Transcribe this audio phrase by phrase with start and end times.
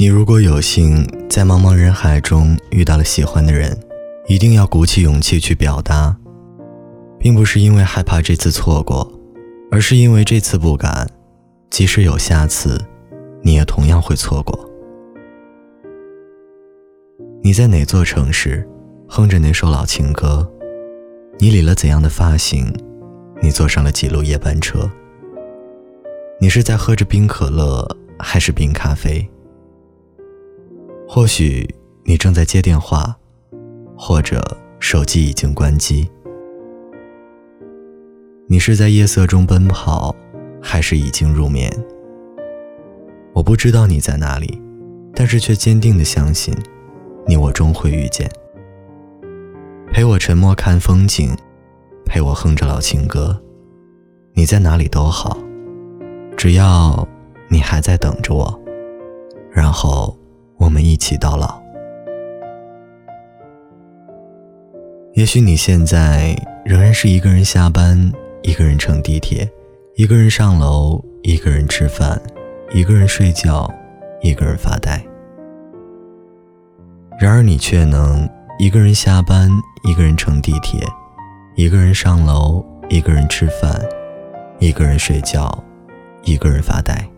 [0.00, 3.78] 你如果有幸在茫茫人海中遇到了喜欢的人，
[4.28, 6.16] 一定要鼓起勇气去表达，
[7.18, 9.12] 并不是因为害怕这次错过，
[9.70, 11.06] 而是因为这次不敢，
[11.68, 12.80] 即使有下次，
[13.42, 14.58] 你也同样会错过。
[17.42, 18.66] 你在哪座城市，
[19.06, 20.50] 哼着哪首老情歌？
[21.38, 22.72] 你理了怎样的发型？
[23.42, 24.90] 你坐上了几路夜班车？
[26.40, 27.86] 你是在喝着冰可乐，
[28.18, 29.28] 还是冰咖啡？
[31.12, 31.68] 或许
[32.04, 33.16] 你正在接电话，
[33.98, 34.40] 或者
[34.78, 36.08] 手机已经关机。
[38.46, 40.14] 你是在夜色中奔跑，
[40.62, 41.68] 还是已经入眠？
[43.32, 44.62] 我不知道你在哪里，
[45.12, 46.54] 但是却坚定的相信，
[47.26, 48.30] 你我终会遇见。
[49.92, 51.36] 陪我沉默看风景，
[52.06, 53.36] 陪我哼着老情歌。
[54.32, 55.36] 你在哪里都好，
[56.36, 57.04] 只要
[57.48, 58.62] 你还在等着我，
[59.50, 60.16] 然后。
[60.60, 61.58] 我们一起到老。
[65.14, 69.50] 也许你现在仍然是一个人下班，一个人乘地铁，
[69.96, 72.20] 一个人上楼，一个人吃饭，
[72.72, 73.68] 一个人睡觉，
[74.20, 75.02] 一个人发呆。
[77.18, 79.50] 然而你却能一个人下班，
[79.82, 80.86] 一个人乘地铁，
[81.56, 83.80] 一个人上楼，一个人吃饭，
[84.58, 85.64] 一个人睡觉，
[86.22, 87.09] 一个人发呆。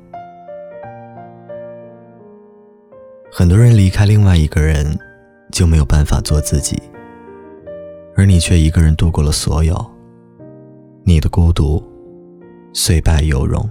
[3.35, 4.95] 很多人离开另外一个人，
[5.51, 6.79] 就没有办法做自己，
[8.15, 9.75] 而你却一个人度过了所有。
[11.03, 11.83] 你的孤独，
[12.75, 13.67] 虽败犹荣。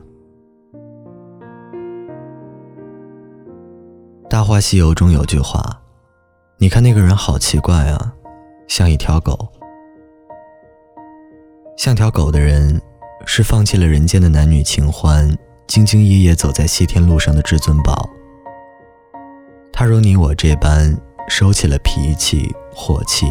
[4.28, 5.80] 《大话西游》中有句话
[6.58, 8.12] ：“你看那个人好奇怪啊，
[8.68, 9.48] 像一条狗。
[11.78, 12.82] 像条狗的人，
[13.28, 15.30] 是放弃了人间的男女情欢，
[15.68, 18.10] 兢兢业业走在西天路上的至尊宝。”
[19.82, 20.96] 他如你我这般
[21.28, 23.26] 收起了脾气火气，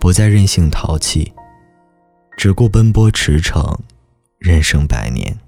[0.00, 1.30] 不再任性淘气，
[2.38, 3.76] 只顾奔波驰骋，
[4.38, 5.38] 人生百年。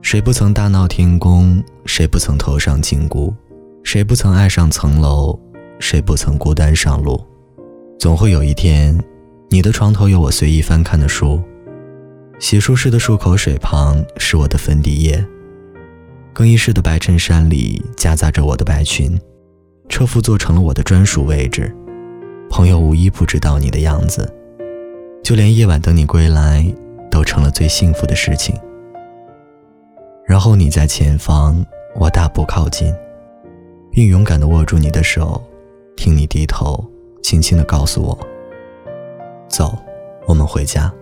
[0.00, 1.62] 谁不曾大闹天宫？
[1.84, 3.34] 谁不曾头上金箍？
[3.84, 5.38] 谁不曾爱上层楼？
[5.78, 7.22] 谁不曾孤单上路？
[8.00, 8.98] 总会有一天，
[9.50, 11.42] 你的床头有我随意翻看的书，
[12.40, 15.22] 洗漱室的漱口水旁是我的粉底液，
[16.32, 19.20] 更衣室的白衬衫里夹杂着我的白裙。
[19.88, 21.74] 车夫座成了我的专属位置，
[22.48, 24.32] 朋友无一不知道你的样子，
[25.24, 26.64] 就连夜晚等你归来，
[27.10, 28.54] 都成了最幸福的事情。
[30.24, 31.64] 然后你在前方，
[31.96, 32.94] 我大步靠近，
[33.90, 35.42] 并勇敢地握住你的手，
[35.96, 36.84] 听你低头，
[37.22, 38.16] 轻轻地告诉我
[39.48, 39.76] ：“走，
[40.26, 40.92] 我们回家。”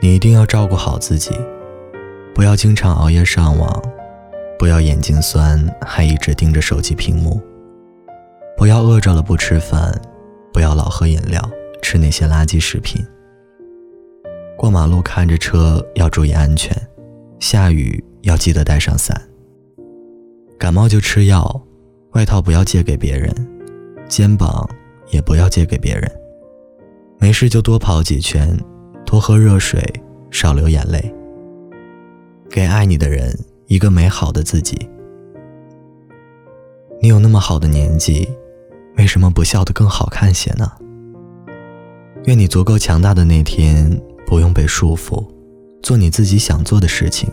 [0.00, 1.32] 你一定要照顾好自己，
[2.32, 3.82] 不要经常熬夜上网。
[4.58, 7.40] 不要眼睛酸还一直盯着手机屏幕，
[8.56, 9.94] 不要饿着了不吃饭，
[10.52, 11.40] 不要老喝饮料，
[11.80, 13.06] 吃那些垃圾食品。
[14.56, 16.76] 过马路看着车要注意安全，
[17.38, 19.16] 下雨要记得带上伞。
[20.58, 21.62] 感冒就吃药，
[22.14, 23.32] 外套不要借给别人，
[24.08, 24.68] 肩膀
[25.12, 26.10] 也不要借给别人。
[27.20, 28.58] 没事就多跑几圈，
[29.06, 29.80] 多喝热水，
[30.32, 31.14] 少流眼泪。
[32.50, 33.32] 给爱你的人。
[33.68, 34.88] 一个美好的自己。
[37.02, 38.26] 你有那么好的年纪，
[38.96, 40.72] 为什么不笑得更好看些呢？
[42.24, 45.22] 愿你足够强大的那天，不用被束缚，
[45.82, 47.30] 做你自己想做的事情，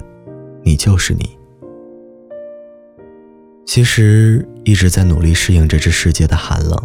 [0.62, 1.38] 你就是你。
[3.66, 6.78] 其实一直在努力适应着这世界的寒冷，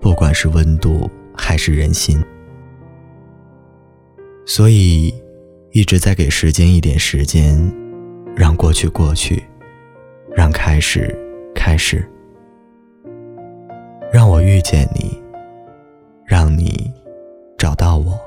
[0.00, 2.22] 不管是温度还是人心，
[4.46, 5.12] 所以
[5.72, 7.89] 一直在给时间一点时间。
[8.36, 9.42] 让过去过去，
[10.34, 11.14] 让开始
[11.54, 12.04] 开始，
[14.10, 15.22] 让我遇见你，
[16.24, 16.90] 让你
[17.58, 18.18] 找到我。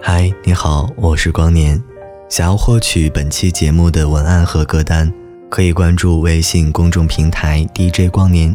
[0.00, 1.80] 嗨，你好，我是光年。
[2.28, 5.10] 想要获取本期节目的文案和歌单，
[5.48, 8.54] 可以关注微信公众平台 DJ 光年。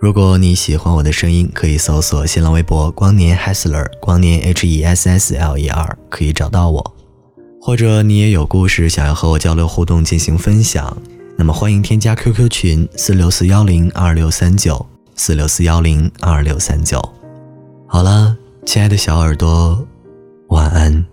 [0.00, 6.94] 如果你喜欢我的声音，可以搜索新浪微博“光年 Hessler”，光年 H E S S L E R，可以找到我。
[7.60, 10.96] 或者你也有故事想要和我交流互动进行分享，
[11.36, 14.86] 那么欢迎添加 QQ 群四六四幺零二六三九
[15.16, 17.02] 四六四幺零二六三九。
[17.88, 19.84] 好了，亲爱的小耳朵，
[20.48, 21.09] 晚安。